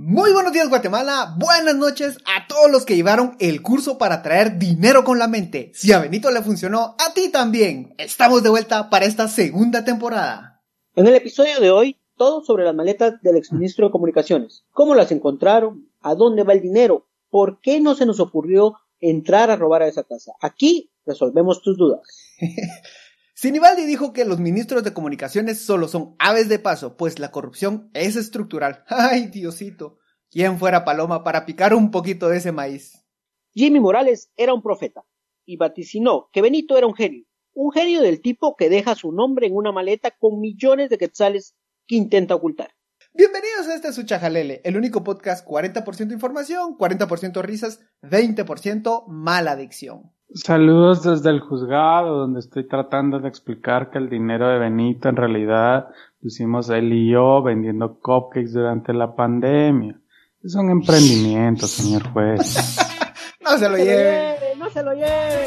[0.00, 4.56] Muy buenos días Guatemala, buenas noches a todos los que llevaron el curso para traer
[4.56, 5.72] dinero con la mente.
[5.74, 7.96] Si a Benito le funcionó, a ti también.
[7.98, 10.62] Estamos de vuelta para esta segunda temporada.
[10.94, 14.64] En el episodio de hoy, todo sobre las maletas del exministro de Comunicaciones.
[14.70, 15.90] ¿Cómo las encontraron?
[16.00, 17.08] ¿A dónde va el dinero?
[17.28, 20.30] ¿Por qué no se nos ocurrió entrar a robar a esa casa?
[20.40, 22.02] Aquí resolvemos tus dudas.
[23.40, 27.88] Sinibaldi dijo que los ministros de comunicaciones solo son aves de paso, pues la corrupción
[27.94, 28.82] es estructural.
[28.88, 33.06] Ay, Diosito, ¿quién fuera Paloma para picar un poquito de ese maíz?
[33.54, 35.04] Jimmy Morales era un profeta
[35.46, 39.46] y vaticinó que Benito era un genio, un genio del tipo que deja su nombre
[39.46, 41.54] en una maleta con millones de quetzales
[41.86, 42.72] que intenta ocultar.
[43.14, 50.12] Bienvenidos a este Suchajalele, el único podcast 40% información, 40% risas, 20% mala adicción.
[50.34, 55.16] Saludos desde el juzgado, donde estoy tratando de explicar que el dinero de Benito en
[55.16, 55.88] realidad
[56.20, 59.98] lo hicimos él y yo vendiendo cupcakes durante la pandemia.
[60.44, 62.76] Es un emprendimiento, señor juez.
[63.40, 64.36] no se lo lleve.
[64.58, 65.46] No se lo lleve.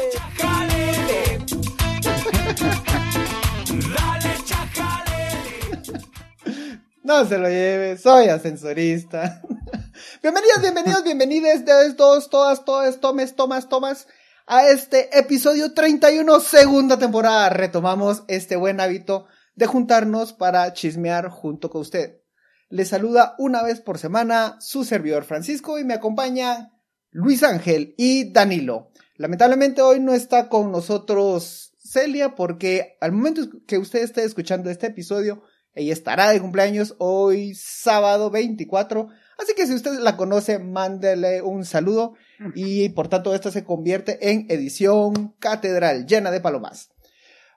[7.04, 9.42] No se lo lleve, soy ascensorista.
[10.22, 14.08] bienvenidos, bienvenidos, de todos, todas, todas, tomes, tomas, tomas
[14.46, 17.48] a este episodio 31, segunda temporada.
[17.48, 22.20] Retomamos este buen hábito de juntarnos para chismear junto con usted.
[22.68, 26.72] Le saluda una vez por semana su servidor Francisco y me acompaña
[27.10, 28.90] Luis Ángel y Danilo.
[29.16, 34.88] Lamentablemente hoy no está con nosotros Celia porque al momento que usted esté escuchando este
[34.88, 35.42] episodio,
[35.74, 39.08] ella estará de cumpleaños hoy sábado 24.
[39.42, 42.14] Así que si usted la conoce, mándele un saludo
[42.54, 46.90] y por tanto esta se convierte en edición catedral llena de palomas.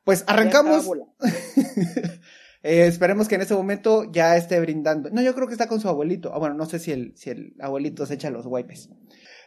[0.03, 0.89] Pues arrancamos.
[2.63, 5.09] eh, esperemos que en ese momento ya esté brindando.
[5.11, 6.31] No, yo creo que está con su abuelito.
[6.33, 8.89] Ah, bueno, no sé si el, si el abuelito se echa los wipes.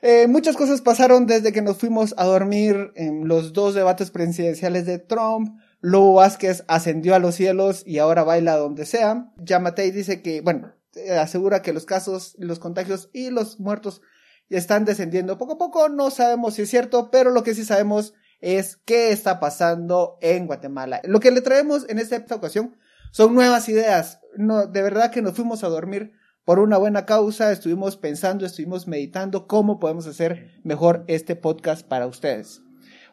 [0.02, 4.86] Eh, muchas cosas pasaron desde que nos fuimos a dormir en los dos debates presidenciales
[4.86, 5.58] de Trump.
[5.80, 9.32] Luego Vázquez ascendió a los cielos y ahora baila donde sea.
[9.38, 10.72] Yamatei dice que, bueno,
[11.18, 14.02] asegura que los casos, los contagios y los muertos
[14.50, 15.88] están descendiendo poco a poco.
[15.88, 20.46] No sabemos si es cierto, pero lo que sí sabemos es qué está pasando en
[20.46, 21.00] Guatemala.
[21.04, 22.76] Lo que le traemos en esta ocasión
[23.10, 24.20] son nuevas ideas.
[24.36, 26.12] No, de verdad que nos fuimos a dormir
[26.44, 32.06] por una buena causa, estuvimos pensando, estuvimos meditando cómo podemos hacer mejor este podcast para
[32.06, 32.62] ustedes.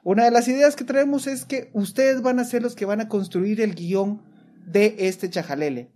[0.03, 3.01] Una de las ideas que traemos es que ustedes van a ser los que van
[3.01, 4.21] a construir el guion
[4.65, 5.91] de este chajalele.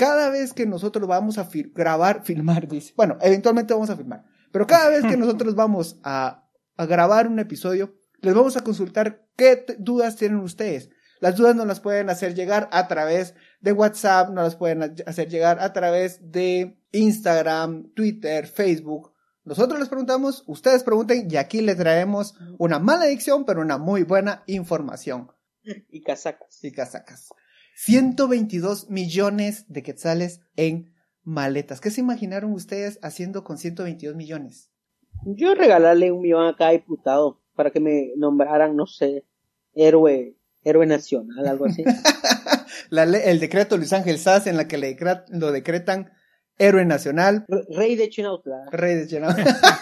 [0.00, 4.66] Cada vez que nosotros vamos a grabar, filmar, dice, bueno, eventualmente vamos a filmar, pero
[4.66, 10.16] cada vez que nosotros vamos a, grabar un episodio, les vamos a consultar qué dudas
[10.16, 10.88] tienen ustedes.
[11.20, 15.28] Las dudas nos las pueden hacer llegar a través de WhatsApp, nos las pueden hacer
[15.28, 19.12] llegar a través de Instagram, Twitter, Facebook.
[19.44, 24.04] Nosotros les preguntamos, ustedes pregunten y aquí les traemos una mala adicción, pero una muy
[24.04, 25.30] buena información.
[25.90, 26.64] Y casacas.
[26.64, 27.28] Y casacas.
[27.82, 30.92] 122 millones de quetzales en
[31.22, 31.80] maletas.
[31.80, 34.70] ¿Qué se imaginaron ustedes haciendo con 122 millones?
[35.24, 39.24] Yo regalarle un millón a cada diputado para que me nombraran, no sé,
[39.72, 41.82] héroe, héroe nacional, algo así.
[42.90, 44.94] el decreto Luis Ángel Sass en la que le
[45.30, 46.12] lo decretan
[46.58, 47.46] héroe nacional.
[47.70, 48.66] Rey de Chinautla.
[48.70, 49.58] Rey de Chinautla.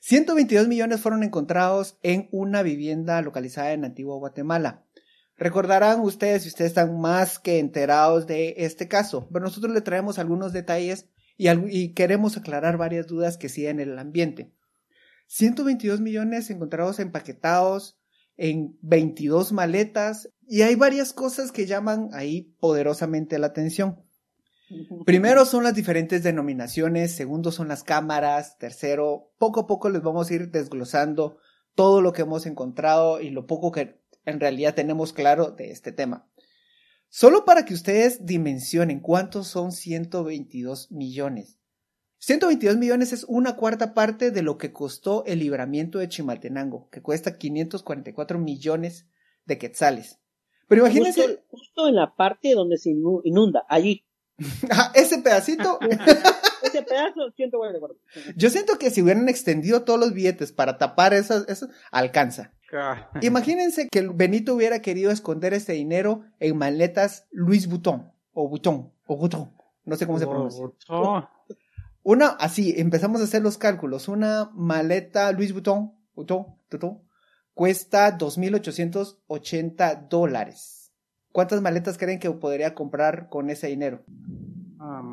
[0.00, 4.83] 122 millones fueron encontrados en una vivienda localizada en Antigua Guatemala.
[5.36, 10.18] Recordarán ustedes, si ustedes están más que enterados de este caso, pero nosotros le traemos
[10.18, 14.52] algunos detalles y, queremos aclarar varias dudas que siguen en el ambiente.
[15.26, 17.98] 122 millones encontrados empaquetados
[18.36, 24.00] en 22 maletas y hay varias cosas que llaman ahí poderosamente la atención.
[25.04, 30.30] Primero son las diferentes denominaciones, segundo son las cámaras, tercero, poco a poco les vamos
[30.30, 31.38] a ir desglosando
[31.74, 35.92] todo lo que hemos encontrado y lo poco que en realidad tenemos claro de este
[35.92, 36.28] tema.
[37.08, 41.60] Solo para que ustedes dimensionen cuántos son 122 millones.
[42.18, 47.02] 122 millones es una cuarta parte de lo que costó el libramiento de Chimaltenango, que
[47.02, 49.06] cuesta 544 millones
[49.44, 50.18] de quetzales.
[50.66, 51.44] Pero imagínense.
[51.48, 54.04] Justo, en la parte donde se inunda, allí.
[54.70, 55.78] Ah, ese pedacito.
[56.62, 57.58] ese pedazo, siento
[58.36, 62.52] Yo siento que si hubieran extendido todos los billetes para tapar eso, eso alcanza.
[63.22, 69.16] Imagínense que Benito hubiera querido esconder este dinero en maletas Louis Vuitton o Vuitton o
[69.16, 69.50] Vuitton,
[69.84, 70.64] no sé cómo se pronuncia.
[72.02, 74.08] Una, así, empezamos a hacer los cálculos.
[74.08, 77.00] Una maleta Louis Vuitton, Vuitton, Vuitton
[77.54, 80.92] cuesta 2.880 dólares.
[81.32, 84.02] ¿Cuántas maletas creen que podría comprar con ese dinero?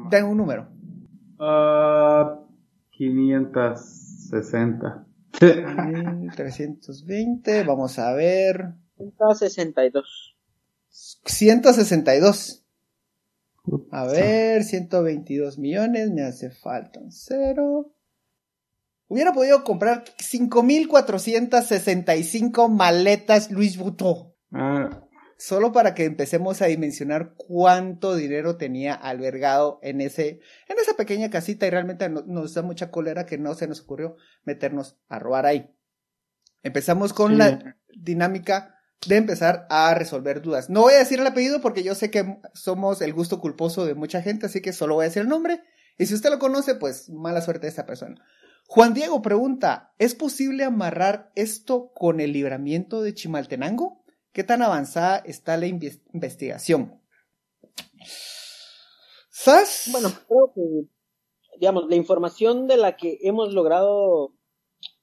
[0.09, 0.67] Den un número.
[1.39, 2.41] Uh,
[2.91, 5.05] 560.
[5.41, 8.75] 320, vamos a ver.
[8.97, 10.35] 162.
[10.89, 12.63] 162.
[13.91, 17.91] A ver, 122 millones, me hace falta un cero.
[19.07, 24.31] Hubiera podido comprar 5.465 maletas Luis Vuitton.
[24.51, 25.07] Ah,
[25.43, 31.31] Solo para que empecemos a dimensionar cuánto dinero tenía albergado en ese, en esa pequeña
[31.31, 35.17] casita y realmente no- nos da mucha cólera que no se nos ocurrió meternos a
[35.17, 35.73] robar ahí.
[36.61, 37.37] Empezamos con Sí.
[37.39, 38.75] la dinámica
[39.07, 40.69] de empezar a resolver dudas.
[40.69, 43.95] No voy a decir el apellido porque yo sé que somos el gusto culposo de
[43.95, 45.63] mucha gente, así que solo voy a decir el nombre.
[45.97, 48.23] Y si usted lo conoce, pues mala suerte de esta persona.
[48.67, 54.00] Juan Diego pregunta, ¿es posible amarrar esto con el libramiento de Chimaltenango?
[54.33, 57.01] ¿Qué tan avanzada está la inves- investigación?
[59.29, 59.89] ¿Sas?
[59.91, 64.33] Bueno, creo que, digamos, la información de la que hemos logrado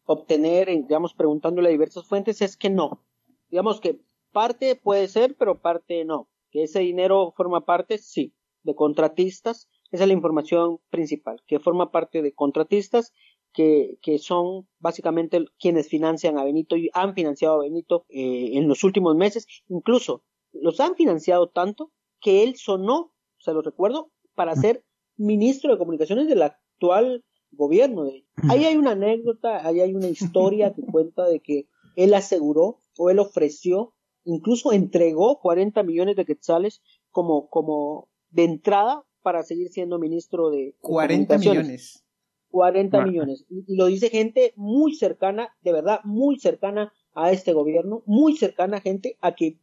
[0.05, 3.05] obtener, en, digamos, preguntándole a diversas fuentes, es que no.
[3.51, 4.01] Digamos que
[4.33, 6.29] parte puede ser, pero parte no.
[6.51, 9.69] Que ese dinero forma parte, sí, de contratistas.
[9.91, 13.13] Esa es la información principal, que forma parte de contratistas
[13.59, 18.69] que, que son básicamente quienes financian a Benito y han financiado a Benito eh, en
[18.69, 19.49] los últimos meses.
[19.69, 20.23] Incluso
[20.53, 21.91] los han financiado tanto
[22.21, 24.85] que él sonó, se lo recuerdo, para ser
[25.17, 28.05] ministro de comunicaciones del actual gobierno.
[28.05, 31.67] de- Ahí hay una anécdota, ahí hay una historia que cuenta de que
[31.97, 33.93] él aseguró o él ofreció,
[34.25, 40.59] incluso entregó 40 millones de quetzales como, como de entrada para seguir siendo ministro de,
[40.59, 41.63] de 40 comunicaciones.
[41.67, 42.05] millones.
[42.51, 43.05] 40 Ah.
[43.07, 43.45] millones.
[43.49, 48.37] Y, y lo dice gente muy cercana, de verdad, muy cercana a este gobierno, muy
[48.37, 49.59] cercana gente a que,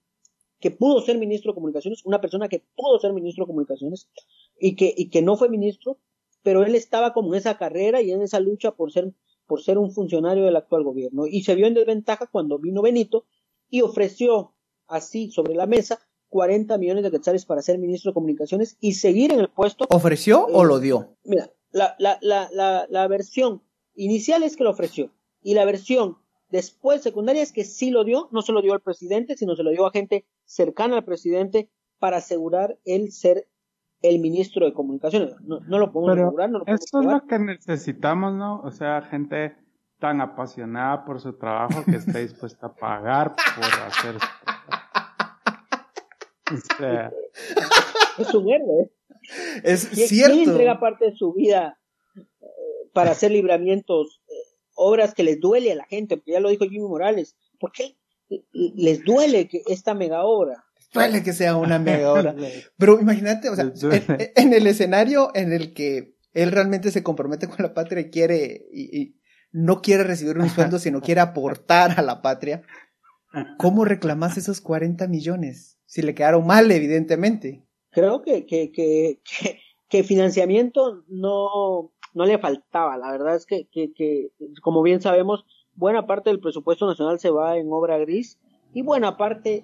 [0.59, 4.09] que pudo ser ministro de comunicaciones, una persona que pudo ser ministro de comunicaciones
[4.59, 5.99] y que, y que no fue ministro,
[6.43, 9.13] pero él estaba como en esa carrera y en esa lucha por ser,
[9.47, 11.27] por ser un funcionario del actual gobierno.
[11.27, 13.25] Y se vio en desventaja cuando vino Benito
[13.69, 14.53] y ofreció
[14.87, 15.99] así sobre la mesa
[16.29, 20.45] 40 millones de quetzales para ser ministro de comunicaciones y seguir en el puesto ¿Ofreció
[20.45, 21.15] o Eh, lo dio?
[21.23, 23.61] Mira, la, la, la, la, la versión
[23.95, 25.11] inicial es que lo ofreció.
[25.41, 26.17] Y la versión
[26.49, 29.63] después secundaria es que sí lo dio, no se lo dio al presidente, sino se
[29.63, 31.69] lo dio a gente cercana al presidente
[31.99, 33.49] para asegurar el ser
[34.01, 35.35] el ministro de comunicaciones.
[35.41, 38.61] No, no lo podemos Pero asegurar, no lo podemos Eso es lo que necesitamos, ¿no?
[38.61, 39.57] O sea, gente
[39.99, 44.15] tan apasionada por su trabajo que esté dispuesta a pagar por hacer.
[46.53, 47.11] O sea,
[48.17, 48.89] Es un héroe.
[49.63, 50.35] Es ¿Quién, cierto.
[50.35, 51.79] quién entrega parte de su vida
[52.15, 52.45] eh,
[52.93, 54.33] para hacer libramientos, eh,
[54.75, 56.17] obras que les duele a la gente?
[56.17, 57.35] Porque ya lo dijo Jimmy Morales.
[57.59, 57.97] ¿Por qué
[58.51, 60.65] les duele que esta mega obra?
[60.93, 62.35] Duele que sea una mega hora.
[62.77, 63.71] Pero imagínate, o sea,
[64.35, 68.65] en el escenario en el que él realmente se compromete con la patria y quiere,
[68.71, 69.19] y, y
[69.51, 72.61] no quiere recibir un sueldo, sino quiere aportar a la patria,
[73.57, 75.79] ¿cómo reclamas esos 40 millones?
[75.85, 77.64] Si le quedaron mal, evidentemente.
[77.95, 79.21] Creo que, que,
[79.89, 82.97] que, financiamiento no, no le faltaba.
[82.97, 83.69] La verdad es que,
[84.61, 85.45] como bien sabemos,
[85.75, 88.37] buena parte del presupuesto nacional se va en obra gris
[88.73, 89.63] y buena parte,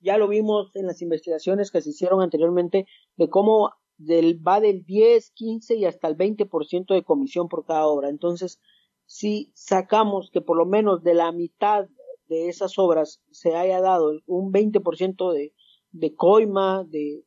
[0.00, 4.84] ya lo vimos en las investigaciones que se hicieron anteriormente, de cómo del, va del
[4.84, 8.08] 10, 15 y hasta el 20% de comisión por cada obra.
[8.08, 8.60] Entonces,
[9.06, 11.86] si sacamos que por lo menos de la mitad
[12.28, 15.54] de esas obras se haya dado un 20% de,
[15.92, 17.22] de coima, de,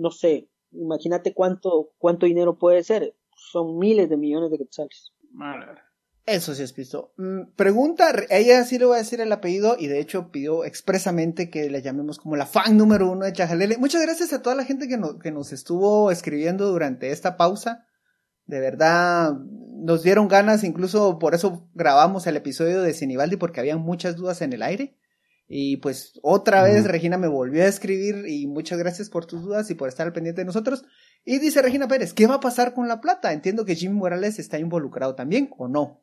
[0.00, 3.14] no sé, imagínate cuánto, cuánto dinero puede ser.
[3.36, 5.12] Son miles de millones de quetzales.
[5.32, 5.80] madre.
[6.26, 7.12] Eso sí es pisto.
[7.16, 11.50] Mm, Pregunta, ella sí le voy a decir el apellido y de hecho pidió expresamente
[11.50, 13.78] que la llamemos como la fan número uno de Chajalele.
[13.78, 17.86] Muchas gracias a toda la gente que, no- que nos estuvo escribiendo durante esta pausa.
[18.46, 23.76] De verdad, nos dieron ganas, incluso por eso grabamos el episodio de Sinibaldi porque había
[23.78, 24.98] muchas dudas en el aire.
[25.52, 26.84] Y pues otra vez.
[26.84, 30.12] Regina me volvió a escribir y muchas gracias por tus dudas y por estar al
[30.12, 30.84] pendiente de nosotros.
[31.24, 33.32] Y dice Regina Pérez, ¿qué va a pasar con la plata?
[33.32, 36.02] Entiendo que Jimmy Morales está involucrado también o no.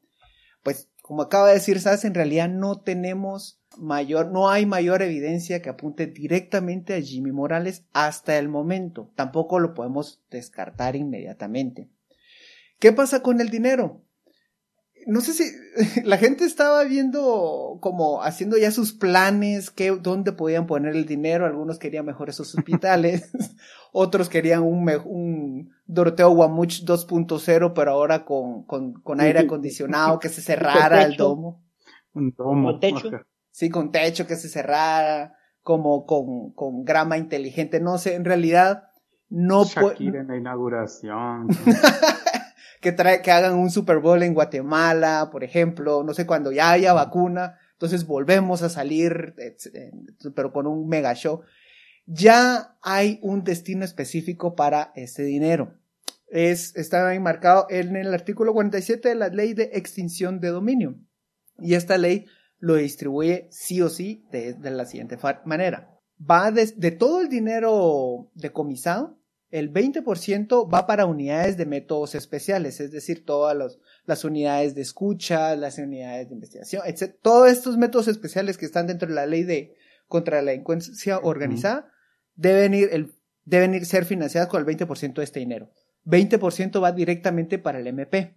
[0.63, 5.61] Pues como acaba de decir Sas, en realidad no tenemos mayor, no hay mayor evidencia
[5.61, 9.13] que apunte directamente a Jimmy Morales hasta el momento.
[9.15, 11.87] Tampoco lo podemos descartar inmediatamente.
[12.79, 14.03] ¿Qué pasa con el dinero?
[15.07, 15.45] No sé si
[16.03, 21.45] la gente estaba viendo como haciendo ya sus planes, qué, dónde podían poner el dinero.
[21.45, 23.31] Algunos querían mejor esos hospitales,
[23.93, 30.27] otros querían un, un Doroteo Guamuch 2.0, pero ahora con, con, con aire acondicionado, que
[30.27, 31.63] se cerrara el domo.
[32.13, 32.71] Un domo.
[32.71, 33.09] Con techo.
[33.51, 37.79] Sí, con techo que se cerrara, como con, con grama inteligente.
[37.79, 38.89] No sé, en realidad
[39.29, 41.47] no Shakira en la inauguración.
[42.81, 46.71] Que, trae, que hagan un Super Bowl en Guatemala, por ejemplo, no sé, cuando ya
[46.71, 49.35] haya vacuna, entonces volvemos a salir,
[50.35, 51.41] pero con un mega show.
[52.07, 55.75] Ya hay un destino específico para ese dinero.
[56.29, 60.95] Es, está enmarcado en el artículo 47 de la ley de extinción de dominio.
[61.59, 62.25] Y esta ley
[62.59, 65.99] lo distribuye sí o sí de, la siguiente manera.
[66.19, 69.16] Va de, de todo el dinero decomisado,
[69.49, 75.55] el 20% va para unidades de métodos especiales, es decir, todas las unidades de escucha,
[75.55, 77.15] las unidades de investigación, etc.
[77.21, 79.75] Todos estos métodos especiales que están dentro de la ley de
[80.07, 81.91] contra la delincuencia organizada
[82.35, 83.13] deben ir, el,
[83.45, 85.69] deben ir ser financiadas con el 20% de este dinero.
[86.05, 88.35] 20% va directamente para el MP.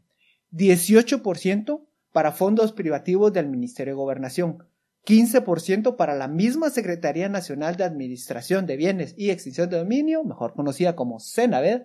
[0.53, 4.65] 18% para fondos privativos del Ministerio de Gobernación,
[5.07, 10.55] 15% para la misma Secretaría Nacional de Administración de Bienes y Extinción de Dominio, mejor
[10.55, 11.83] conocida como CENAVED,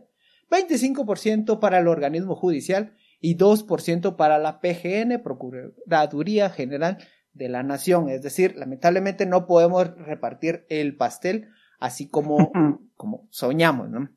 [0.49, 6.97] 25% para el organismo judicial y 2% para la PGN, Procuraduría General
[7.33, 8.09] de la Nación.
[8.09, 12.51] Es decir, lamentablemente no podemos repartir el pastel así como,
[12.95, 14.09] como soñamos, ¿no?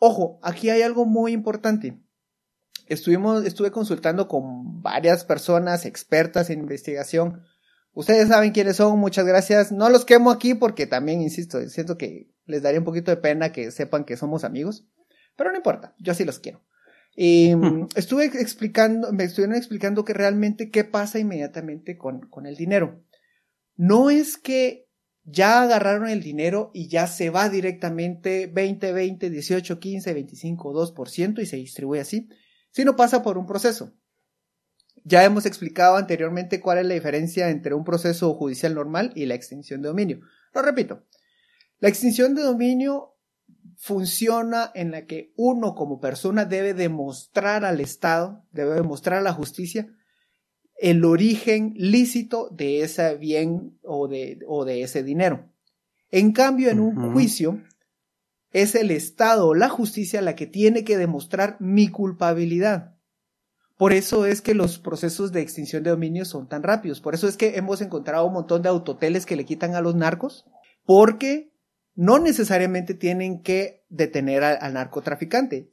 [0.00, 1.98] Ojo, aquí hay algo muy importante
[2.88, 7.42] estuvimos, estuve consultando con varias personas expertas en investigación.
[7.92, 9.72] Ustedes saben quiénes son, muchas gracias.
[9.72, 13.52] No los quemo aquí porque también, insisto, siento que les daría un poquito de pena
[13.52, 14.86] que sepan que somos amigos.
[15.36, 16.64] Pero no importa, yo sí los quiero.
[17.16, 17.52] Y
[17.96, 23.04] estuve explicando, me estuvieron explicando que realmente qué pasa inmediatamente con, con el dinero.
[23.76, 24.88] No es que
[25.24, 31.42] ya agarraron el dinero y ya se va directamente 20, 20, 18, 15, 25, 2%
[31.42, 32.28] y se distribuye así
[32.70, 33.92] sino pasa por un proceso.
[35.08, 39.34] Ya hemos explicado anteriormente cuál es la diferencia entre un proceso judicial normal y la
[39.34, 40.20] extinción de dominio.
[40.52, 41.06] Lo repito,
[41.78, 43.14] la extinción de dominio
[43.76, 49.32] funciona en la que uno como persona debe demostrar al Estado, debe demostrar a la
[49.32, 49.88] justicia
[50.76, 55.50] el origen lícito de ese bien o de, o de ese dinero.
[56.10, 57.62] En cambio, en un juicio,
[58.50, 62.97] es el Estado o la justicia la que tiene que demostrar mi culpabilidad.
[63.78, 67.00] Por eso es que los procesos de extinción de dominio son tan rápidos.
[67.00, 69.94] Por eso es que hemos encontrado un montón de autoteles que le quitan a los
[69.94, 70.46] narcos,
[70.84, 71.52] porque
[71.94, 75.70] no necesariamente tienen que detener al, narcotraficante.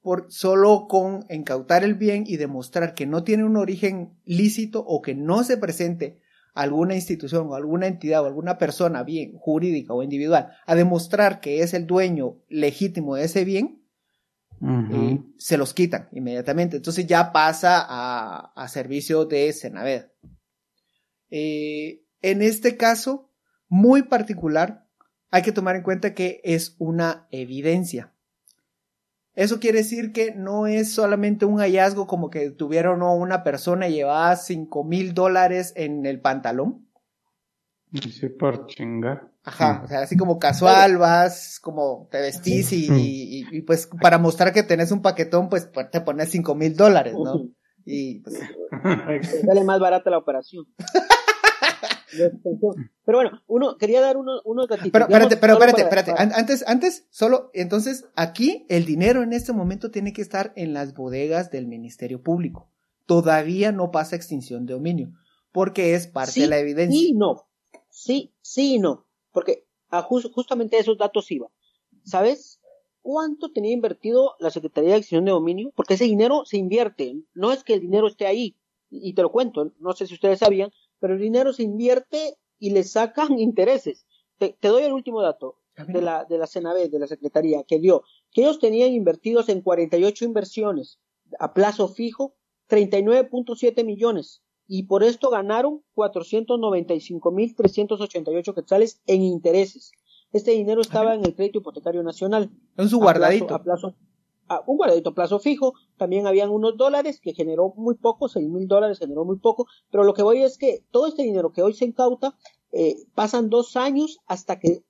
[0.00, 5.02] Por, solo con incautar el bien y demostrar que no tiene un origen lícito o
[5.02, 6.20] que no se presente
[6.54, 11.62] alguna institución o alguna entidad o alguna persona, bien jurídica o individual, a demostrar que
[11.62, 13.81] es el dueño legítimo de ese bien,
[14.64, 16.76] eh, se los quitan inmediatamente.
[16.76, 20.06] Entonces ya pasa a, servicio de Senaved.
[21.30, 23.30] Eh, en este caso,
[23.68, 24.86] muy particular,
[25.30, 28.12] hay que tomar en cuenta que es una evidencia.
[29.34, 33.94] Eso quiere decir que no es solamente un hallazgo como que tuvieron una persona y
[33.94, 36.86] llevaba cinco mil dólares en el pantalón.
[37.92, 39.31] Sí, por chingar.
[39.44, 44.52] Ajá, o sea, así como casual vas, como te vestís y, y, pues para mostrar
[44.52, 47.48] que tenés un paquetón, pues te pones cinco mil dólares, ¿no?
[47.84, 48.38] Y pues...
[49.46, 50.66] Sale más barata la operación.
[53.04, 54.92] Pero bueno, uno quería dar uno, unos gatitos.
[54.92, 56.12] Pero espérate, pero espérate, espérate.
[56.16, 60.94] Antes, antes, solo, entonces, aquí el dinero en este momento tiene que estar en las
[60.94, 62.70] bodegas del Ministerio Público.
[63.06, 65.12] Todavía no pasa extinción de dominio,
[65.52, 66.98] porque es parte de la evidencia.
[66.98, 67.46] Sí, no.
[67.88, 69.06] Sí, sí, no.
[69.32, 71.48] Porque a justamente esos datos iba.
[72.04, 72.60] ¿Sabes?
[73.00, 75.72] ¿Cuánto tenía invertido la Secretaría de Extinción de Dominio?
[75.74, 77.16] Porque ese dinero se invierte.
[77.34, 78.56] No es que el dinero esté ahí.
[78.90, 79.72] Y te lo cuento.
[79.78, 80.70] No sé si ustedes sabían
[81.02, 84.06] pero el dinero se invierte y le sacan intereses.
[84.38, 88.42] Te, doy el último dato de la, de la de la Secretaría, que dio que
[88.42, 91.00] ellos tenían invertidos en 48 inversiones
[91.40, 92.36] a plazo fijo
[92.68, 94.42] 39.7 millones
[94.74, 99.92] y por esto ganaron 495.388 quetzales en intereses.
[100.32, 102.50] Este dinero estaba en el crédito hipotecario nacional.
[102.78, 103.54] En su guardadito.
[103.54, 103.94] a plazo
[104.66, 108.66] un guardadito a plazo fijo, también habían unos dólares que generó muy poco, seis mil
[108.66, 111.74] dólares generó muy poco, pero lo que voy es que todo este dinero que hoy
[111.74, 112.34] se incauta,
[112.72, 114.86] eh, pasan dos años hasta que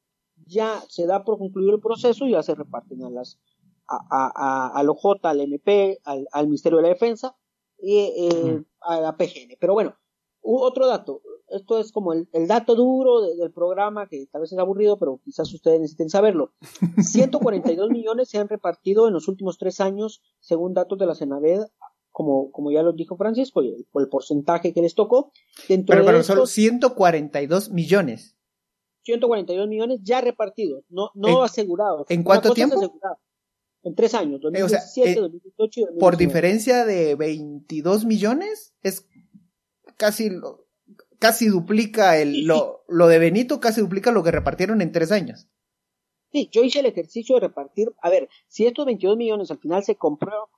[0.47, 3.41] ya se da por concluido el proceso y ya se reparten a las,
[3.89, 7.37] a, a, a, al OJ, al MP, al, al Ministerio de la Defensa
[7.83, 9.57] y eh, a la PGN.
[9.59, 9.97] Pero bueno,
[10.41, 14.99] otro dato, esto es como el, dato duro del programa, que tal vez es aburrido,
[14.99, 16.53] pero quizás ustedes necesiten saberlo.
[16.99, 21.67] 142 millones se han repartido en los últimos tres años, según datos de la Senaved,
[22.11, 25.33] como, como ya lo dijo Francisco, por el, porcentaje que les tocó.
[25.67, 28.37] pero, pero solo 142 millones.
[29.05, 32.07] 142 millones ya repartidos, no, no asegurados.
[32.09, 32.77] ¿En cuánto tiempo?
[33.85, 36.01] En tres años, 2017, eh, 2018 y 2019.
[36.01, 39.09] Por diferencia de 22 millones, es
[39.97, 40.31] casi,
[41.19, 45.49] casi duplica el, lo, lo de Benito, casi duplica lo que repartieron en tres años.
[46.31, 49.85] Sí, yo hice el ejercicio de repartir, a ver, si estos 22 millones al final
[49.85, 50.49] se compró,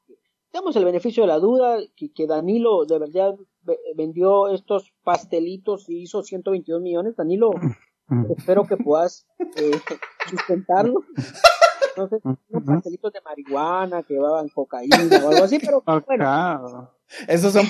[0.53, 3.35] damos el beneficio de la duda, que, que Danilo de verdad
[3.97, 7.51] vendió estos pastelitos y hizo 122 millones, Danilo,
[8.37, 9.27] espero que puedas
[9.57, 9.73] eh,
[10.31, 11.01] sustentarlo.
[11.97, 16.91] Entonces, unos pastelitos de marihuana que llevaban cocaína o algo así, pero bueno.
[17.29, 17.67] Esos son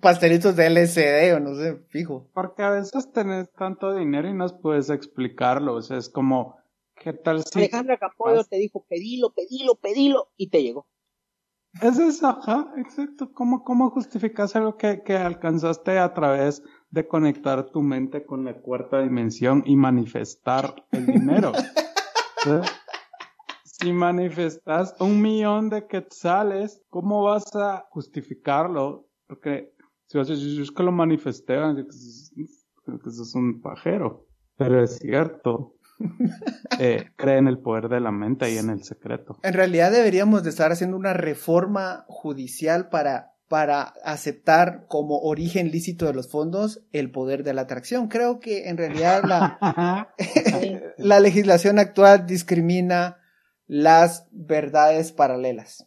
[0.00, 2.28] pastelitos de LSD o no sé, fijo.
[2.32, 6.56] Porque a veces tenés tanto dinero y no puedes explicarlo, o sea, es como,
[6.96, 7.60] ¿qué tal si...
[7.60, 10.86] Alejandra Campoyo te dijo, pedilo, pedilo, pedilo, y te llegó.
[11.82, 13.32] Es eso, ajá, exacto.
[13.32, 18.54] ¿Cómo, cómo justificas algo que, que alcanzaste a través de conectar tu mente con la
[18.54, 21.52] cuarta dimensión y manifestar el dinero?
[23.80, 29.08] si manifestas un millón de quetzales, ¿cómo vas a justificarlo?
[29.26, 29.72] Porque
[30.06, 34.26] si vas a decir, es que lo manifesté, creo que eso es un pajero.
[34.56, 35.74] Pero es cierto.
[36.80, 39.36] Eh, cree en el poder de la mente y en el secreto.
[39.42, 46.06] En realidad deberíamos de estar haciendo una reforma judicial para, para aceptar como origen lícito
[46.06, 48.06] de los fondos el poder de la atracción.
[48.06, 50.14] Creo que en realidad la,
[50.98, 53.16] la legislación actual discrimina
[53.68, 55.86] las verdades paralelas.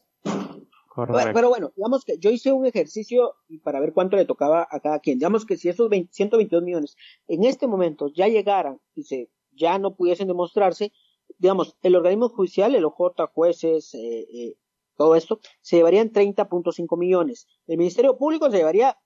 [0.96, 5.00] Pero bueno, digamos que yo hice un ejercicio para ver cuánto le tocaba a cada
[5.00, 5.20] quien.
[5.20, 6.96] Digamos que si esos 122 millones
[7.28, 10.92] en este momento ya llegaran y se, ya no pudiesen demostrarse,
[11.38, 14.56] digamos, el organismo judicial, el OJ, jueces, eh, eh,
[14.98, 17.48] todo esto, se llevarían 30.5 millones.
[17.68, 18.98] El Ministerio Público se llevaría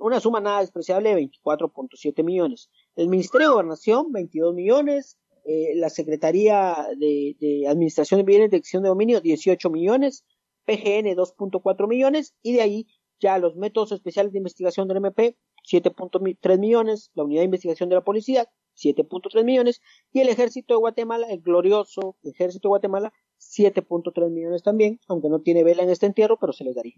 [0.00, 2.68] una suma nada despreciable de 24.7 millones.
[2.96, 5.18] El Ministerio de Gobernación, 22 millones.
[5.44, 10.24] Eh, la Secretaría de, Administración de Bienes de Excepción de Dominio, 18 millones,
[10.64, 12.86] PGN 2.4 millones, y de ahí
[13.20, 15.36] ya los métodos especiales de investigación del MP,
[15.70, 18.46] 7.3 millones, la unidad de investigación de la policía,
[18.76, 19.80] 7.3 millones,
[20.12, 25.40] y el ejército de Guatemala, el glorioso ejército de Guatemala, 7.3 millones también, aunque no
[25.40, 26.94] tiene vela en este entierro, pero se les daría.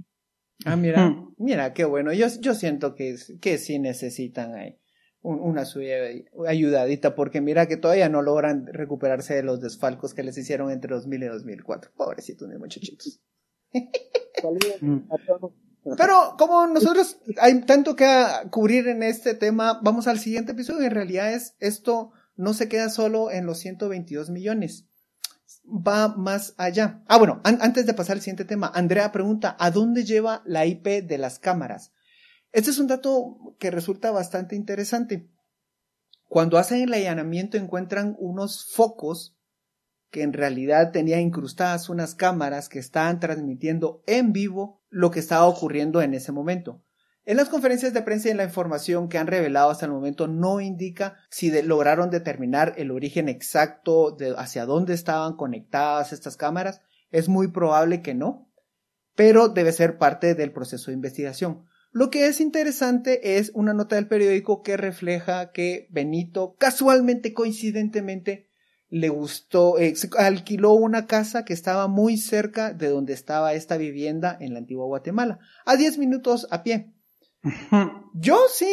[0.65, 1.35] Ah, mira, hmm.
[1.39, 2.13] mira, qué bueno.
[2.13, 4.80] Yo, yo siento que, que sí necesitan ahí
[5.23, 5.97] una suya
[6.47, 10.95] ayudadita, porque mira que todavía no logran recuperarse de los desfalcos que les hicieron entre
[10.95, 11.93] 2000 y 2004.
[11.97, 13.21] Pobrecitos mis muchachitos.
[15.97, 18.07] Pero como nosotros hay tanto que
[18.51, 20.87] cubrir en este tema, vamos al siguiente episodio.
[20.87, 24.87] En realidad es esto no se queda solo en los 122 millones.
[25.67, 27.03] Va más allá.
[27.07, 31.05] Ah, bueno, antes de pasar al siguiente tema, Andrea pregunta, ¿a dónde lleva la IP
[31.07, 31.93] de las cámaras?
[32.53, 35.31] Este es un dato que resulta bastante interesante.
[36.27, 39.37] Cuando hacen el allanamiento encuentran unos focos
[40.11, 45.47] que en realidad tenían incrustadas unas cámaras que estaban transmitiendo en vivo lo que estaba
[45.47, 46.83] ocurriendo en ese momento.
[47.25, 50.27] En las conferencias de prensa y en la información que han revelado hasta el momento
[50.27, 56.81] no indica si lograron determinar el origen exacto de hacia dónde estaban conectadas estas cámaras.
[57.11, 58.51] Es muy probable que no,
[59.15, 61.67] pero debe ser parte del proceso de investigación.
[61.93, 68.49] Lo que es interesante es una nota del periódico que refleja que Benito casualmente, coincidentemente,
[68.91, 74.37] le gustó, eh, alquiló una casa que estaba muy cerca de donde estaba esta vivienda
[74.41, 76.93] en la antigua Guatemala, a 10 minutos a pie.
[78.15, 78.69] Yo sí,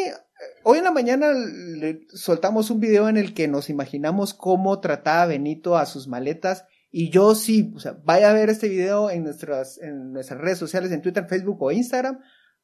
[0.63, 5.27] hoy en la mañana le soltamos un video en el que nos imaginamos cómo trataba
[5.27, 9.23] Benito a sus maletas y yo sí, o sea, vaya a ver este video en
[9.23, 12.19] nuestras, en nuestras redes sociales, en Twitter, Facebook o Instagram,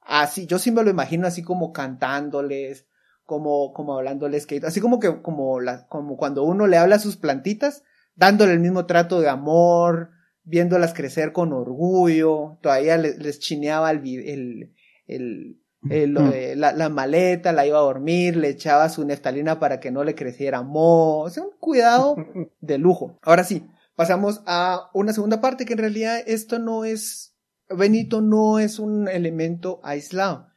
[0.06, 2.88] Así, yo sí me lo imagino así como cantándoles,
[3.26, 7.00] como, como hablándoles que, así como que, como la, como cuando uno le habla a
[7.00, 7.84] sus plantitas,
[8.16, 10.12] dándole el mismo trato de amor,
[10.44, 14.74] viéndolas crecer con orgullo, todavía les, chineaba el, el,
[15.08, 16.14] el, el
[16.60, 20.16] la, la, maleta, la iba a dormir, le echaba su neftalina para que no le
[20.16, 22.16] creciera mo, o sea, un cuidado
[22.62, 23.20] de lujo.
[23.22, 27.33] Ahora sí, pasamos a una segunda parte que en realidad esto no es
[27.76, 30.50] Benito no es un elemento aislado.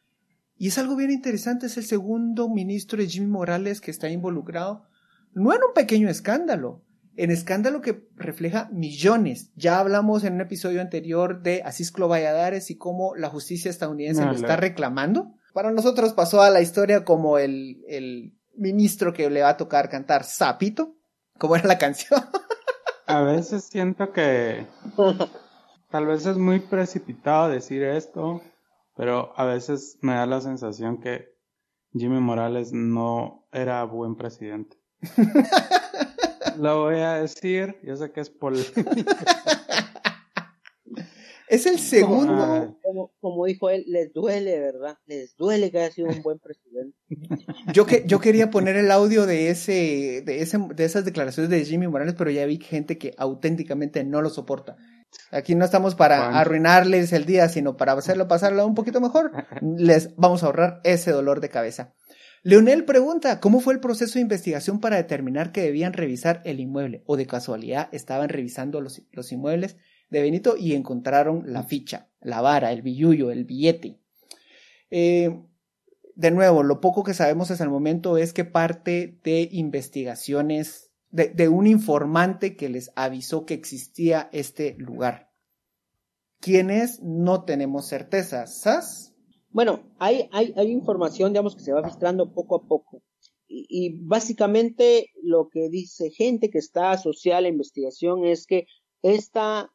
[0.58, 4.86] Y es algo bien interesante, es el segundo ministro de Jimmy Morales que está involucrado,
[5.32, 6.82] no en un pequeño escándalo,
[7.16, 9.50] en escándalo que refleja millones.
[9.54, 14.32] Ya hablamos en un episodio anterior de Asisclo Valladares y cómo la justicia estadounidense lo
[14.32, 15.34] está reclamando.
[15.52, 19.88] Para nosotros pasó a la historia como el, el ministro que le va a tocar
[19.88, 20.96] cantar Sapito,
[21.38, 22.20] como era la canción.
[23.06, 24.66] A veces siento que
[25.96, 28.42] tal vez es muy precipitado decir esto,
[28.96, 31.34] pero a veces me da la sensación que
[31.94, 34.76] Jimmy Morales no era buen presidente.
[36.58, 38.90] Lo voy a decir, yo sé que es polémico.
[41.48, 42.76] Es el segundo.
[42.82, 44.98] Como, como, dijo él, les duele, ¿verdad?
[45.06, 46.98] Les duele que haya sido un buen presidente.
[47.72, 51.64] Yo, que, yo quería poner el audio de ese, de ese, de esas declaraciones de
[51.64, 54.76] Jimmy Morales, pero ya vi gente que auténticamente no lo soporta.
[55.30, 59.32] Aquí no estamos para arruinarles el día, sino para hacerlo pasarlo un poquito mejor.
[59.62, 61.94] Les vamos a ahorrar ese dolor de cabeza.
[62.42, 67.02] Leonel pregunta, ¿cómo fue el proceso de investigación para determinar que debían revisar el inmueble?
[67.06, 69.76] ¿O de casualidad estaban revisando los, los inmuebles
[70.10, 73.98] de Benito y encontraron la ficha, la vara, el billullo, el billete?
[74.90, 75.42] Eh,
[76.14, 80.85] de nuevo, lo poco que sabemos hasta el momento es que parte de investigaciones
[81.16, 85.30] de, un informante que les avisó que existía este lugar.
[86.40, 87.02] ¿Quién es?
[87.02, 88.46] No tenemos certeza.
[88.46, 89.14] ¿Sas?
[89.48, 93.02] Bueno, hay, hay, hay información, digamos, que se va filtrando poco a poco.
[93.48, 98.66] Y, básicamente lo que dice gente que está asociada a la investigación es que
[99.02, 99.72] esta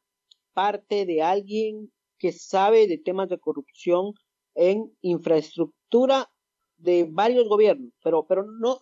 [0.54, 4.14] parte de alguien que sabe de temas de corrupción
[4.56, 6.30] en infraestructura
[6.78, 8.80] de varios gobiernos, pero, pero no,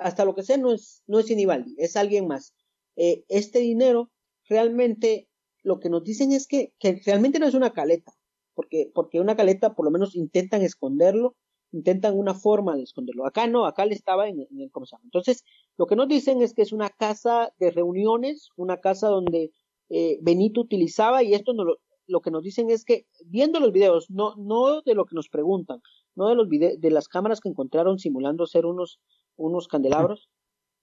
[0.00, 2.54] hasta lo que sé no es, no es Inibaldi, es alguien más.
[2.96, 4.10] Eh, este dinero
[4.48, 5.28] realmente
[5.62, 8.12] lo que nos dicen es que, que realmente no es una caleta,
[8.54, 11.36] porque, porque una caleta por lo menos intentan esconderlo,
[11.72, 13.26] intentan una forma de esconderlo.
[13.26, 15.44] Acá no, acá le estaba en, el ¿cómo Entonces,
[15.76, 19.52] lo que nos dicen es que es una casa de reuniones, una casa donde
[19.90, 23.72] eh, Benito utilizaba, y esto no lo, lo que nos dicen es que viendo los
[23.72, 25.80] videos, no, no de lo que nos preguntan,
[26.16, 28.98] no de los de las cámaras que encontraron simulando ser unos,
[29.38, 30.28] unos candelabros,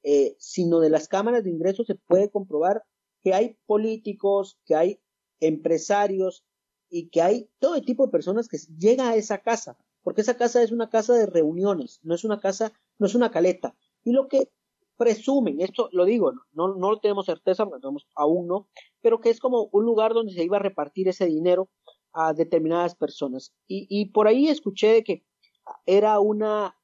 [0.01, 2.83] eh, sino de las cámaras de ingreso se puede comprobar
[3.21, 4.99] que hay políticos, que hay
[5.39, 6.43] empresarios,
[6.89, 10.61] y que hay todo tipo de personas que llega a esa casa, porque esa casa
[10.61, 13.75] es una casa de reuniones, no es una casa, no es una caleta.
[14.03, 14.49] Y lo que
[14.97, 17.67] presumen, esto lo digo, no, no lo tenemos certeza,
[18.15, 18.69] aún no,
[19.01, 21.69] pero que es como un lugar donde se iba a repartir ese dinero
[22.13, 23.53] a determinadas personas.
[23.67, 25.25] Y, y por ahí escuché de que
[25.85, 26.74] era una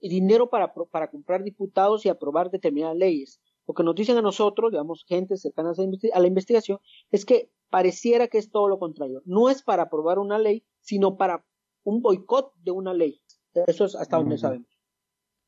[0.00, 3.40] dinero para, para comprar diputados y aprobar determinadas leyes.
[3.66, 5.72] Lo que nos dicen a nosotros, digamos, gente cercana
[6.12, 6.78] a la investigación,
[7.10, 9.22] es que pareciera que es todo lo contrario.
[9.24, 11.44] No es para aprobar una ley, sino para
[11.84, 13.20] un boicot de una ley.
[13.66, 14.68] Eso es hasta donde sabemos.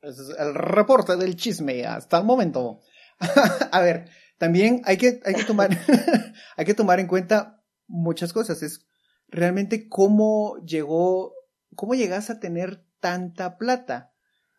[0.03, 2.81] Ese es el reporte del chisme hasta el momento.
[3.73, 4.09] a ver,
[4.39, 5.71] también hay que, hay que tomar,
[6.57, 8.63] hay que tomar en cuenta muchas cosas.
[8.63, 8.87] Es
[9.29, 11.35] realmente cómo llegó,
[11.75, 14.10] cómo llegas a tener tanta plata.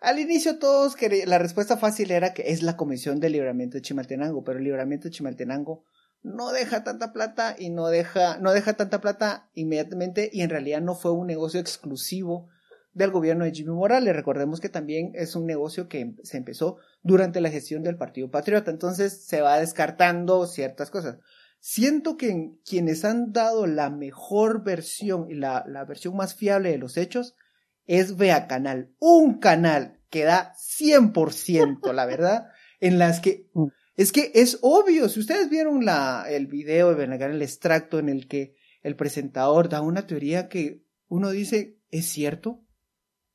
[0.01, 3.83] Al inicio todos querían, la respuesta fácil era que es la Comisión de Libramiento de
[3.83, 5.83] Chimaltenango, pero el Libramiento de Chimaltenango
[6.23, 10.81] no deja tanta plata y no deja, no deja tanta plata inmediatamente y en realidad
[10.81, 12.49] no fue un negocio exclusivo
[12.93, 14.15] del gobierno de Jimmy Morales.
[14.15, 18.71] Recordemos que también es un negocio que se empezó durante la gestión del Partido Patriota,
[18.71, 21.19] entonces se va descartando ciertas cosas.
[21.59, 26.79] Siento que quienes han dado la mejor versión y la, la versión más fiable de
[26.79, 27.35] los hechos
[27.99, 32.47] es Vea Canal, un canal que da 100%, la verdad,
[32.79, 33.67] en las que mm.
[34.01, 38.27] Es que es obvio, si ustedes vieron la, el video de el extracto en el
[38.27, 42.63] que el presentador da una teoría que uno dice, ¿es cierto?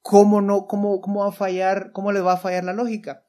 [0.00, 3.24] ¿Cómo no, cómo, cómo va a fallar, cómo le va a fallar la lógica?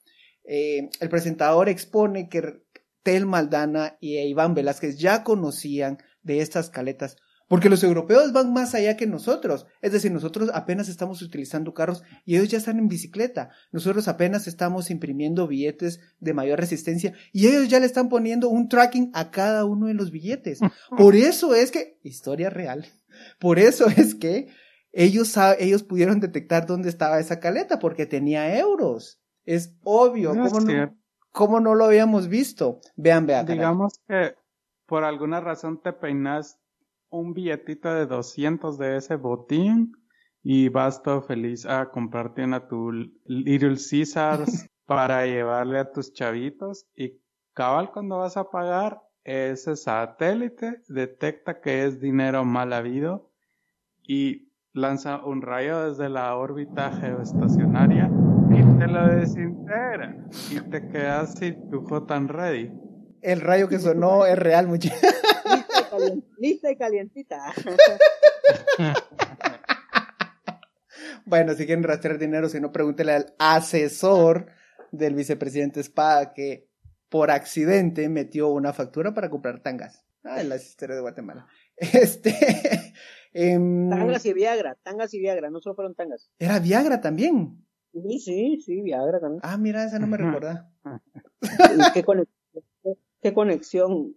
[0.46, 2.64] Eh, el presentador expone que
[3.04, 8.76] Tel Maldana y Iván Velázquez ya conocían de estas caletas porque los europeos van más
[8.76, 9.68] allá que nosotros.
[9.82, 13.52] Es decir, nosotros apenas estamos utilizando carros y ellos ya están en bicicleta.
[13.72, 18.68] Nosotros apenas estamos imprimiendo billetes de mayor resistencia y ellos ya le están poniendo un
[18.68, 20.60] tracking a cada uno de los billetes.
[20.98, 22.86] Por eso es que, historia real,
[23.40, 24.48] por eso es que
[24.92, 29.20] ellos, ellos pudieron detectar dónde estaba esa caleta porque tenía euros.
[29.46, 30.32] Es obvio.
[30.32, 30.98] ¿Cómo, no,
[31.32, 32.80] ¿Cómo no lo habíamos visto?
[32.96, 33.46] Vean, vean.
[33.46, 34.36] Digamos que
[34.86, 36.60] por alguna razón te peinas
[37.10, 39.94] un billetito de 200 de ese botín
[40.44, 42.92] y vas todo feliz a comprarte una tu
[43.26, 47.20] Little Caesars para llevarle a tus chavitos y
[47.54, 53.30] cabal cuando vas a pagar ese satélite detecta que es dinero mal habido
[54.04, 58.10] y lanza un rayo desde la órbita geoestacionaria
[58.52, 60.16] y te lo desintegra
[60.50, 62.72] y te quedas sin tu tan ready.
[63.22, 65.02] El rayo que sonó es real, muchachos.
[66.38, 67.54] lista y calientita.
[71.26, 74.48] bueno, si quieren rastrear dinero, si no, pregúntele al asesor
[74.92, 76.70] del vicepresidente Espada que
[77.10, 80.06] por accidente metió una factura para comprar tangas.
[80.24, 81.48] Ah, la historia de Guatemala.
[81.78, 82.34] Este.
[83.34, 86.32] Em, tangas y Viagra, tangas y Viagra, no solo fueron tangas.
[86.40, 87.64] Era Viagra también.
[87.94, 89.42] Sí, sí, sí, Viagra también.
[89.44, 90.72] Ah, mira, esa no me recuerda.
[91.94, 92.64] ¿Qué, conexión?
[93.22, 94.16] ¿Qué conexión?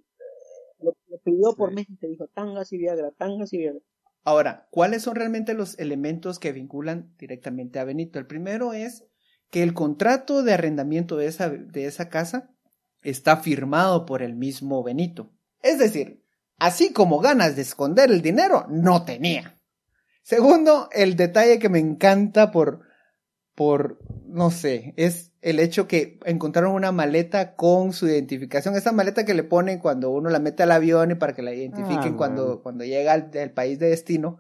[0.82, 3.80] Lo, pidió por México y dijo tangas y Viagra, tangas y Viagra.
[4.22, 8.18] Ahora, ¿cuáles son realmente los elementos que vinculan directamente a Benito?
[8.18, 9.04] El primero es
[9.50, 12.50] que el contrato de arrendamiento de esa, de esa casa
[13.02, 15.32] está firmado por el mismo Benito.
[15.62, 16.22] Es decir,
[16.58, 19.58] así como ganas de esconder el dinero, no tenía.
[20.22, 22.82] Segundo, el detalle que me encanta por,
[23.61, 28.75] por, no sé, es el hecho que encontraron una maleta con su identificación.
[28.75, 31.53] Esa maleta que le ponen cuando uno la mete al avión y para que la
[31.53, 34.38] identifiquen ah, cuando, cuando llega al, país de destino.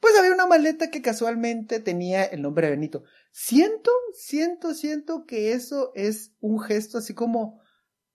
[0.00, 3.04] Pues había una maleta que casualmente tenía el nombre de Benito.
[3.32, 7.60] Siento, siento, siento que eso es un gesto así como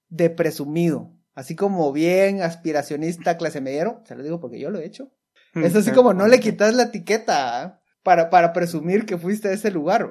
[0.07, 4.01] de presumido, así como bien aspiracionista clase mediero.
[4.07, 5.11] Se lo digo porque yo lo he hecho.
[5.53, 7.81] Mm, es así como no le quitas la etiqueta ¿ah?
[8.01, 10.09] para, para presumir que fuiste a ese lugar.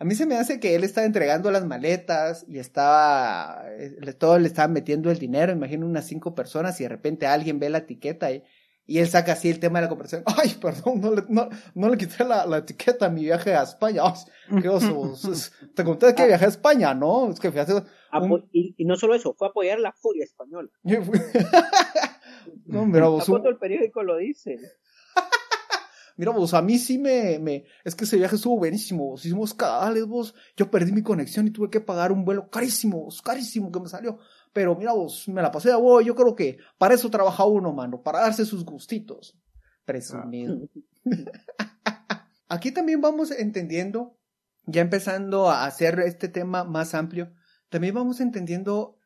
[0.00, 4.38] A mí se me hace que él estaba entregando las maletas y estaba, eh, todo
[4.38, 7.78] le estaba metiendo el dinero, imagino unas cinco personas y de repente alguien ve la
[7.78, 8.44] etiqueta y,
[8.86, 10.22] y él saca así el tema de la conversación.
[10.40, 13.64] Ay, perdón, no le, no, no le quité la, la, etiqueta a mi viaje a
[13.64, 14.02] España.
[14.62, 15.14] qué oso.
[15.74, 17.30] Te conté que viajé a España, ¿no?
[17.30, 17.60] Es que fui
[18.52, 20.70] y, y, no solo eso, fue a apoyar la furia española.
[22.66, 23.28] no, mira, vos...
[23.28, 24.58] el periódico lo dice?
[26.18, 29.54] Mira vos, a mí sí me, me, es que ese viaje estuvo buenísimo, vos hicimos
[29.54, 33.70] cadales, vos, yo perdí mi conexión y tuve que pagar un vuelo carísimo, vos, carísimo
[33.70, 34.18] que me salió,
[34.52, 37.72] pero mira vos, me la pasé a vos, yo creo que para eso trabaja uno,
[37.72, 39.38] mano, para darse sus gustitos.
[39.84, 40.58] Presumido.
[42.48, 44.18] Aquí también vamos entendiendo,
[44.66, 47.32] ya empezando a hacer este tema más amplio,
[47.68, 48.98] también vamos entendiendo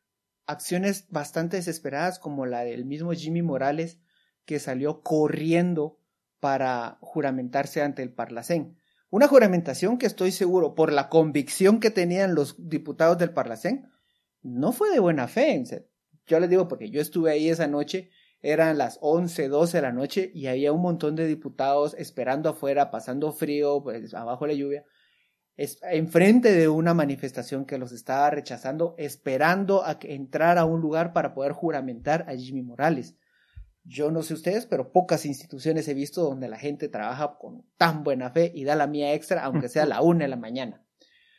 [0.47, 3.99] acciones bastante desesperadas como la del mismo Jimmy Morales
[4.47, 5.99] que salió corriendo
[6.43, 8.77] para juramentarse ante el Parlacén.
[9.11, 13.87] Una juramentación que estoy seguro, por la convicción que tenían los diputados del Parlacén,
[14.43, 15.63] no fue de buena fe.
[16.27, 19.93] Yo les digo porque yo estuve ahí esa noche, eran las 11, 12 de la
[19.93, 24.85] noche y había un montón de diputados esperando afuera, pasando frío, pues abajo la lluvia,
[25.57, 31.13] enfrente de una manifestación que los estaba rechazando, esperando a que entrar a un lugar
[31.13, 33.15] para poder juramentar a Jimmy Morales.
[33.85, 38.05] Yo no sé ustedes, pero pocas instituciones he visto donde la gente trabaja con tan
[38.05, 40.85] buena fe y da la mía extra, aunque sea la una de la mañana.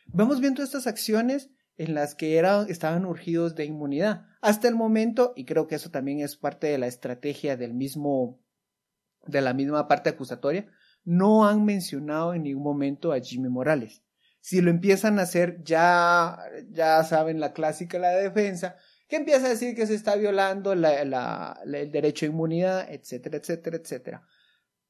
[0.08, 4.26] Vemos viendo estas acciones en las que eran, estaban urgidos de inmunidad.
[4.42, 8.42] Hasta el momento, y creo que eso también es parte de la estrategia del mismo,
[9.26, 10.68] de la misma parte acusatoria,
[11.04, 14.04] no han mencionado en ningún momento a Jimmy Morales.
[14.40, 16.38] Si lo empiezan a hacer, ya,
[16.70, 18.76] ya saben la clásica, la defensa,
[19.08, 23.38] que empieza a decir que se está violando la, la, el derecho a inmunidad, etcétera,
[23.38, 24.28] etcétera, etcétera.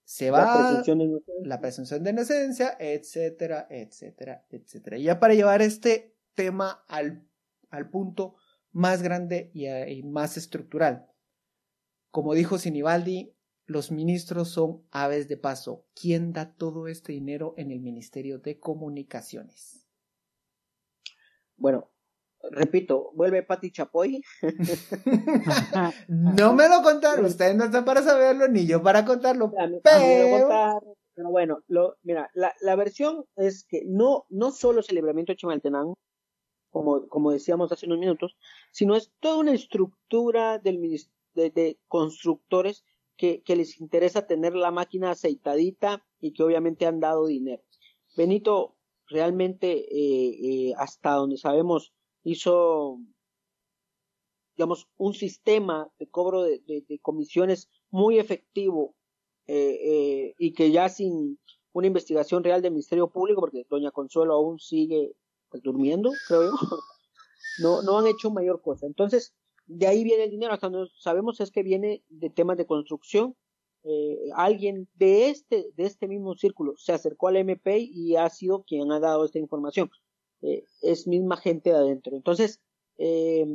[0.05, 4.97] Se va la presunción de inocencia, la presunción de inocencia etcétera, etcétera, etcétera.
[4.97, 7.27] Y ya para llevar este tema al,
[7.69, 8.35] al punto
[8.71, 11.07] más grande y, y más estructural.
[12.11, 15.87] Como dijo Sinibaldi, los ministros son aves de paso.
[15.95, 19.87] ¿Quién da todo este dinero en el Ministerio de Comunicaciones?
[21.55, 21.92] Bueno,
[22.51, 24.23] repito, vuelve Pati Chapoy.
[26.07, 29.51] no me lo contaron, ustedes no están para saberlo, ni yo para contarlo.
[29.83, 30.81] pero...
[31.29, 35.37] bueno, lo, mira, la, la, versión es que no, no solo es el libramiento de
[35.37, 35.97] Chimaltenango,
[36.69, 38.35] como, como decíamos hace unos minutos,
[38.71, 40.81] sino es toda una estructura del
[41.35, 42.83] de, de constructores
[43.15, 47.63] que, que, les interesa tener la máquina aceitadita y que obviamente han dado dinero.
[48.17, 48.75] Benito
[49.07, 52.99] realmente, eh, eh, hasta donde sabemos, hizo,
[54.55, 58.95] digamos, un sistema de cobro de, comisiones muy efectivo
[59.47, 61.39] eh, eh, y que ya sin
[61.73, 65.15] una investigación real del Ministerio Público, porque Doña Consuelo aún sigue
[65.49, 66.51] pues, durmiendo, creo yo,
[67.61, 68.85] no, no han hecho mayor cosa.
[68.85, 69.33] Entonces,
[69.65, 73.35] de ahí viene el dinero, hasta donde sabemos es que viene de temas de construcción.
[73.85, 78.63] Eh, alguien de este, de este mismo círculo se acercó al MP y ha sido
[78.63, 79.89] quien ha dado esta información.
[80.43, 82.15] Eh, es misma gente de adentro.
[82.15, 82.59] Entonces,
[82.97, 83.45] eh,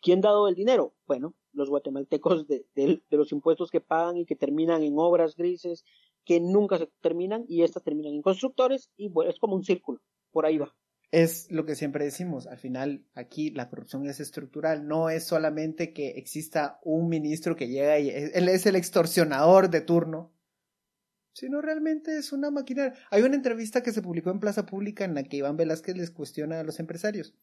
[0.00, 0.94] ¿quién dado el dinero?
[1.06, 5.84] Bueno, los guatemaltecos de, los impuestos que pagan y que terminan en obras grises
[6.24, 10.00] que nunca se terminan y estas terminan en constructores y bueno, es como un círculo,
[10.32, 10.74] por ahí va.
[11.12, 15.92] Es lo que siempre decimos, al final aquí la corrupción es estructural, no es solamente
[15.92, 20.32] que exista un ministro que llega y él es el extorsionador de turno,
[21.36, 22.94] sino realmente es una máquina.
[23.10, 26.10] Hay una entrevista que se publicó en Plaza Pública en la que Iván Velázquez les
[26.10, 27.34] cuestiona a los empresarios.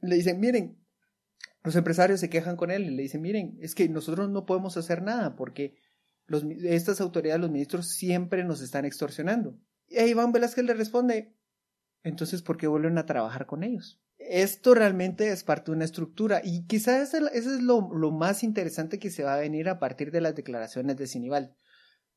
[0.00, 0.78] Le dicen, miren,
[1.64, 4.76] los empresarios se quejan con él y le dicen, miren, es que nosotros no podemos
[4.76, 5.74] hacer nada porque
[6.26, 9.58] los, estas autoridades, los ministros, siempre nos están extorsionando.
[9.88, 11.34] Y a Iván Velázquez le responde,
[12.04, 14.00] entonces, ¿por qué vuelven a trabajar con ellos?
[14.18, 19.00] Esto realmente es parte de una estructura y quizás eso es lo, lo más interesante
[19.00, 21.56] que se va a venir a partir de las declaraciones de Sinibal.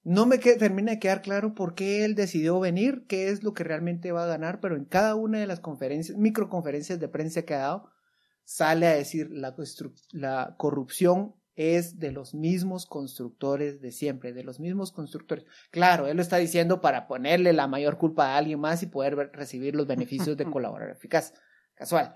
[0.04, 3.64] No me termina de quedar claro por qué él decidió venir, qué es lo que
[3.64, 7.54] realmente va a ganar, pero en cada una de las conferencias, microconferencias de prensa que
[7.54, 7.90] ha dado,
[8.44, 9.56] sale a decir la,
[10.12, 15.46] la corrupción es de los mismos constructores de siempre, de los mismos constructores.
[15.70, 19.32] Claro, él lo está diciendo para ponerle la mayor culpa a alguien más y poder
[19.34, 21.34] recibir los beneficios de colaborar eficaz
[21.82, 22.16] casual.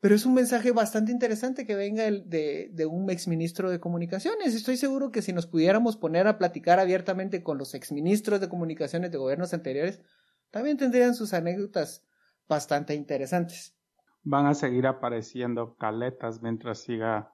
[0.00, 4.54] Pero es un mensaje bastante interesante que venga el de, de un exministro de comunicaciones.
[4.54, 9.10] Estoy seguro que si nos pudiéramos poner a platicar abiertamente con los exministros de comunicaciones
[9.10, 10.02] de gobiernos anteriores,
[10.50, 12.06] también tendrían sus anécdotas
[12.46, 13.74] bastante interesantes.
[14.22, 17.32] Van a seguir apareciendo caletas mientras siga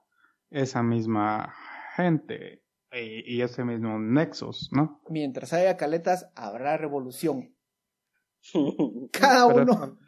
[0.51, 1.53] esa misma
[1.97, 5.03] gente y, ese mismo nexos, ¿no?
[5.09, 7.57] Mientras haya caletas, habrá revolución.
[9.11, 9.99] Cada uno.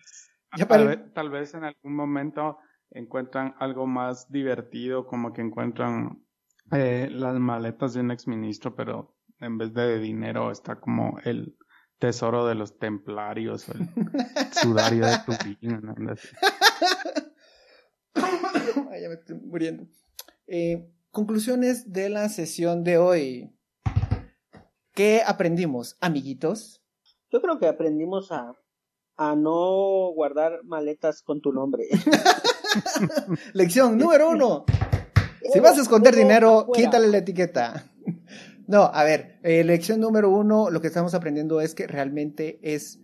[0.50, 2.58] Tal, vez, en algún momento
[2.90, 6.24] encuentran algo más divertido, como que encuentran
[6.72, 11.56] eh, las maletas de un exministro, pero en vez de dinero está como el
[11.98, 13.80] tesoro de los templarios o el
[14.52, 15.82] sudario de Turín.
[18.90, 19.86] Ay, ya me estoy muriendo.
[20.46, 23.54] Eh, conclusiones de la sesión de hoy.
[24.92, 26.82] ¿Qué aprendimos, amiguitos?
[27.30, 28.52] Yo creo que aprendimos a
[29.18, 31.88] a no guardar maletas con tu nombre.
[33.52, 34.64] Lección número uno.
[35.52, 37.84] Si vas a esconder dinero, quítale la etiqueta.
[38.68, 43.00] No, a ver, eh, lección número uno, lo que estamos aprendiendo es que realmente es,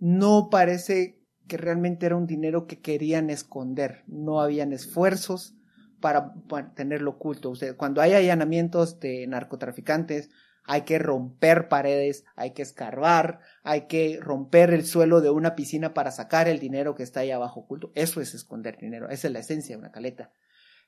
[0.00, 5.54] no parece que realmente era un dinero que querían esconder, no habían esfuerzos
[6.00, 7.50] para mantenerlo oculto.
[7.50, 10.30] O sea, cuando hay allanamientos de narcotraficantes,
[10.64, 15.92] hay que romper paredes, hay que escarbar, hay que romper el suelo de una piscina
[15.92, 17.92] para sacar el dinero que está ahí abajo oculto.
[17.94, 20.32] Eso es esconder dinero, esa es la esencia de una caleta.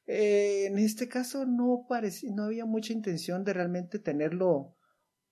[0.07, 4.77] Eh, en este caso no parecía, no había mucha intención de realmente tenerlo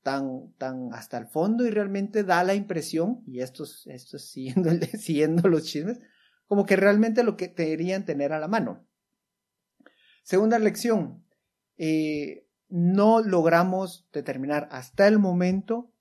[0.02, 4.70] tan, tan hasta el fondo y realmente da la impresión, y esto, esto es siguiendo,
[4.98, 6.00] siguiendo los chismes,
[6.46, 8.86] como que realmente lo que querían tener a la mano.
[10.22, 11.24] Segunda lección,
[11.76, 12.43] eh,
[12.74, 15.92] no logramos determinar hasta el momento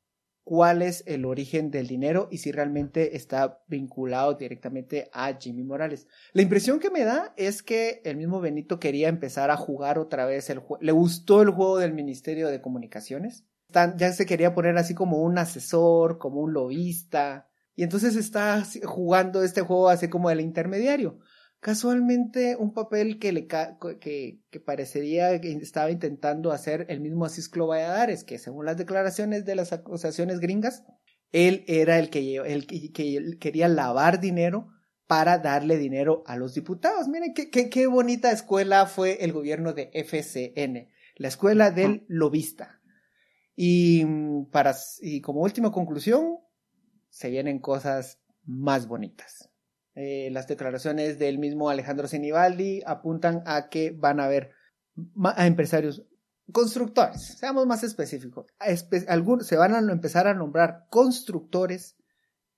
[0.43, 6.07] cuál es el origen del dinero y si realmente está vinculado directamente a Jimmy Morales.
[6.31, 10.25] La impresión que me da es que el mismo Benito quería empezar a jugar otra
[10.25, 10.83] vez el juego.
[10.83, 13.45] Le gustó el juego del Ministerio de Comunicaciones.
[13.69, 17.49] ya se quería poner así como un asesor, como un lobista.
[17.75, 21.19] Y entonces está jugando este juego así como el intermediario
[21.63, 27.67] casualmente un papel que le que, que parecería que estaba intentando hacer el mismo Asisclo
[27.67, 30.83] Valladares, que según las declaraciones de las acusaciones gringas,
[31.31, 34.67] él era el que, el que, quería lavar dinero
[35.07, 37.07] para darle dinero a los diputados.
[37.07, 42.81] Miren qué, qué, qué bonita escuela fue el gobierno de FCN, la escuela del lobista.
[43.55, 44.05] Y,
[44.51, 46.39] para, y como última conclusión,
[47.09, 49.52] se vienen cosas más bonitas.
[49.95, 54.51] Eh, las declaraciones del mismo Alejandro Senibaldi apuntan a que van a haber
[55.23, 56.03] a empresarios
[56.51, 58.47] constructores, seamos más específicos,
[59.41, 61.95] se van a empezar a nombrar constructores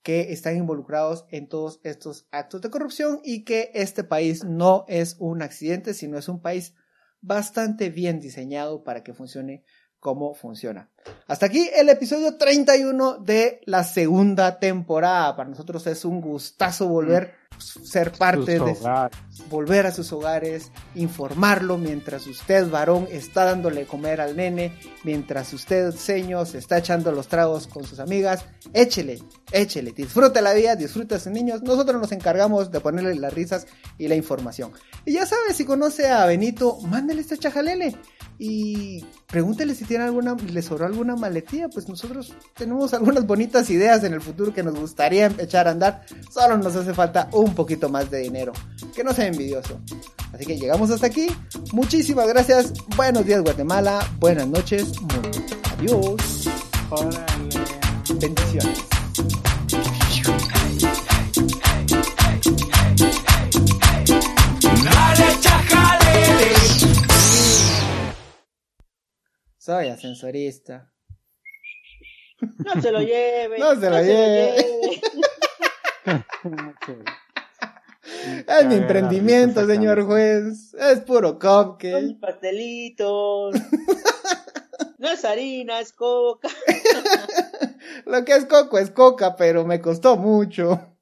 [0.02, 5.16] que están involucrados en todos estos actos de corrupción y que este país no es
[5.20, 6.74] un accidente, sino es un país
[7.22, 9.64] bastante bien diseñado para que funcione
[10.06, 10.88] cómo funciona.
[11.26, 15.36] Hasta aquí el episodio 31 de la segunda temporada.
[15.36, 18.76] Para nosotros es un gustazo volver ser parte de
[19.50, 25.92] volver a sus hogares, informarlo mientras usted varón está dándole comer al nene, mientras usted
[25.92, 31.16] señor se está echando los tragos con sus amigas, échele, échele, disfrute la vida, disfrute
[31.16, 34.72] a sus niños, nosotros nos encargamos de ponerle las risas y la información.
[35.06, 37.96] Y ya sabe, si conoce a Benito, mándele este chajalele
[38.38, 44.04] y pregúntele si tiene alguna, le sobró alguna maletilla, pues nosotros tenemos algunas bonitas ideas
[44.04, 47.90] en el futuro que nos gustaría echar a andar, solo nos hace falta un poquito
[47.90, 48.54] más de dinero,
[48.96, 49.80] que no sea envidioso.
[50.34, 51.28] Así que llegamos hasta aquí,
[51.72, 54.94] muchísimas gracias, buenos días Guatemala, buenas noches,
[55.72, 56.50] adiós,
[58.20, 58.80] bendiciones.
[69.58, 70.92] Soy ascensorista.
[72.40, 73.58] No se lo lleve.
[73.58, 75.02] No se lo lleve.
[78.48, 80.74] es mi emprendimiento, señor juez.
[80.74, 82.20] Es puro cupcake.
[82.20, 83.56] pastelitos.
[84.98, 86.50] no es harina, es coca.
[88.06, 90.95] Lo que es coco es coca, pero me costó mucho.